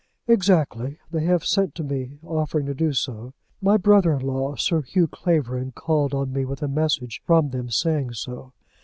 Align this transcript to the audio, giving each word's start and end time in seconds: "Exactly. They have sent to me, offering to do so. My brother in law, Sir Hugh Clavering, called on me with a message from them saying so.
"Exactly. 0.27 0.97
They 1.11 1.25
have 1.25 1.45
sent 1.45 1.75
to 1.75 1.83
me, 1.83 2.17
offering 2.23 2.65
to 2.65 2.73
do 2.73 2.91
so. 2.91 3.33
My 3.61 3.77
brother 3.77 4.11
in 4.13 4.21
law, 4.21 4.55
Sir 4.55 4.81
Hugh 4.81 5.05
Clavering, 5.07 5.73
called 5.73 6.15
on 6.15 6.33
me 6.33 6.43
with 6.43 6.63
a 6.63 6.67
message 6.67 7.21
from 7.27 7.51
them 7.51 7.69
saying 7.69 8.13
so. 8.13 8.51